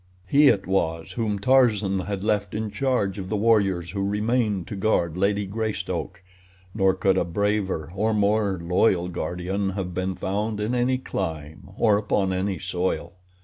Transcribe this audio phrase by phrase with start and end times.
[0.25, 4.75] He it was whom Tarzan had left in charge of the warriors who remained to
[4.75, 6.23] guard Lady Greystoke,
[6.73, 11.97] nor could a braver or more loyal guardian have been found in any clime or
[11.99, 13.13] upon any soil.